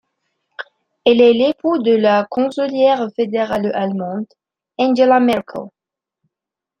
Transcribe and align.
Il 1.05 1.21
est 1.21 1.33
l'époux 1.33 1.77
de 1.77 1.91
la 1.91 2.27
chancelière 2.35 3.07
fédérale 3.15 3.71
allemande, 3.75 4.25
Angela 4.79 5.19
Merkel. 5.19 5.65